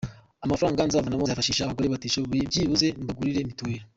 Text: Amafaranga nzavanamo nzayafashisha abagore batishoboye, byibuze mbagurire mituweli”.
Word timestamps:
Amafaranga 0.45 0.87
nzavanamo 0.87 1.23
nzayafashisha 1.23 1.61
abagore 1.63 1.87
batishoboye, 1.93 2.41
byibuze 2.49 2.87
mbagurire 3.01 3.41
mituweli”. 3.49 3.83